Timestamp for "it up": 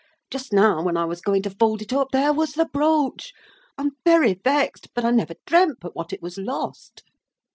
1.79-2.07